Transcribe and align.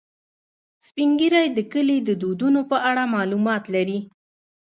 سپین 0.87 1.09
ږیری 1.19 1.45
د 1.51 1.59
کلي 1.73 1.97
د 2.03 2.09
دودونو 2.21 2.61
په 2.71 2.77
اړه 2.89 3.03
معلومات 3.15 3.63
لري 3.75 3.99